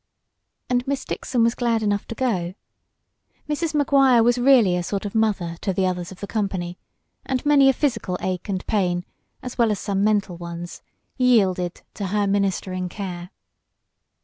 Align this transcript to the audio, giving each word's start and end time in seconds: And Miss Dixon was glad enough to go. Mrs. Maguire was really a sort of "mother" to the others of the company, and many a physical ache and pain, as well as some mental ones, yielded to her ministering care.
And 0.67 0.87
Miss 0.87 1.05
Dixon 1.05 1.43
was 1.43 1.53
glad 1.53 1.83
enough 1.83 2.07
to 2.07 2.15
go. 2.15 2.55
Mrs. 3.47 3.75
Maguire 3.75 4.23
was 4.23 4.39
really 4.39 4.75
a 4.75 4.81
sort 4.81 5.05
of 5.05 5.13
"mother" 5.13 5.57
to 5.61 5.73
the 5.73 5.85
others 5.85 6.11
of 6.11 6.21
the 6.21 6.25
company, 6.25 6.79
and 7.23 7.45
many 7.45 7.69
a 7.69 7.73
physical 7.73 8.17
ache 8.19 8.49
and 8.49 8.65
pain, 8.65 9.05
as 9.43 9.59
well 9.59 9.69
as 9.69 9.79
some 9.79 10.03
mental 10.03 10.37
ones, 10.37 10.81
yielded 11.17 11.83
to 11.93 12.07
her 12.07 12.25
ministering 12.25 12.89
care. 12.89 13.29